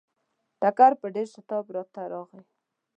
ټکر 0.61 0.91
په 1.01 1.07
ډېر 1.15 1.27
شتاب 1.33 1.63
ورته 1.69 2.01
راغی. 2.11 2.41